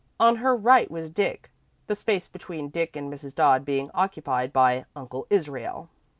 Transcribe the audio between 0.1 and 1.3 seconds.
On her right was